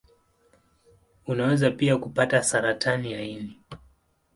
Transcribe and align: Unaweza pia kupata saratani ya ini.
Unaweza 1.27 1.71
pia 1.71 1.97
kupata 1.97 2.43
saratani 2.43 3.11
ya 3.11 3.21
ini. 3.21 3.59